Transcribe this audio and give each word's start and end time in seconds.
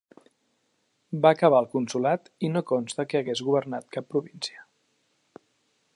Va 1.25 1.31
acabar 1.35 1.59
el 1.65 1.69
consolat 1.75 2.31
i 2.47 2.51
no 2.55 2.65
consta 2.73 3.07
que 3.11 3.21
hagués 3.21 3.45
governat 3.51 3.89
cap 3.99 4.09
província. 4.15 4.69